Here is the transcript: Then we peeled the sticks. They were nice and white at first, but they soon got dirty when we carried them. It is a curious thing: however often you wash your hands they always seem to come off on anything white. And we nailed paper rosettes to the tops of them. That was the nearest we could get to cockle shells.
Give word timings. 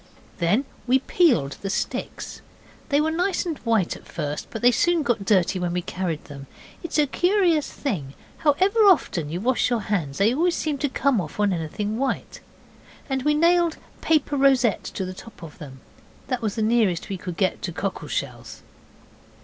Then 0.39 0.65
we 0.87 0.97
peeled 0.97 1.57
the 1.61 1.69
sticks. 1.69 2.41
They 2.89 2.99
were 2.99 3.11
nice 3.11 3.45
and 3.45 3.59
white 3.59 3.95
at 3.95 4.07
first, 4.07 4.47
but 4.49 4.63
they 4.63 4.71
soon 4.71 5.03
got 5.03 5.25
dirty 5.25 5.59
when 5.59 5.73
we 5.73 5.83
carried 5.83 6.25
them. 6.25 6.47
It 6.81 6.89
is 6.93 6.97
a 6.97 7.05
curious 7.05 7.71
thing: 7.71 8.15
however 8.39 8.79
often 8.87 9.29
you 9.29 9.39
wash 9.39 9.69
your 9.69 9.81
hands 9.81 10.17
they 10.17 10.33
always 10.33 10.55
seem 10.55 10.79
to 10.79 10.89
come 10.89 11.21
off 11.21 11.39
on 11.39 11.53
anything 11.53 11.99
white. 11.99 12.39
And 13.11 13.21
we 13.21 13.35
nailed 13.35 13.77
paper 14.01 14.35
rosettes 14.37 14.89
to 14.89 15.05
the 15.05 15.13
tops 15.13 15.43
of 15.43 15.59
them. 15.59 15.81
That 16.29 16.41
was 16.41 16.55
the 16.55 16.63
nearest 16.63 17.07
we 17.09 17.17
could 17.17 17.37
get 17.37 17.61
to 17.61 17.71
cockle 17.71 18.07
shells. 18.07 18.63